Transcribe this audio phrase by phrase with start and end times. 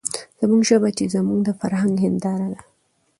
[0.39, 2.61] زموږ ژبه چې زموږ د فرهنګ هېنداره ده،